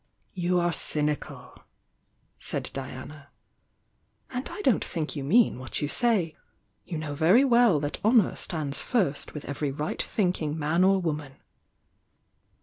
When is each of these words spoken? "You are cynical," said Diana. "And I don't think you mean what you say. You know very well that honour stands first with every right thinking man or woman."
"You 0.33 0.59
are 0.59 0.73
cynical," 0.73 1.61
said 2.39 2.71
Diana. 2.73 3.27
"And 4.31 4.49
I 4.49 4.59
don't 4.63 4.83
think 4.83 5.15
you 5.15 5.23
mean 5.23 5.59
what 5.59 5.79
you 5.79 5.87
say. 5.87 6.35
You 6.83 6.97
know 6.97 7.13
very 7.13 7.45
well 7.45 7.79
that 7.81 8.03
honour 8.03 8.35
stands 8.35 8.81
first 8.81 9.35
with 9.35 9.45
every 9.45 9.69
right 9.69 10.01
thinking 10.01 10.57
man 10.57 10.83
or 10.83 10.99
woman." 10.99 11.33